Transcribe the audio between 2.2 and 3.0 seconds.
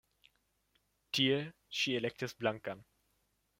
Blankan.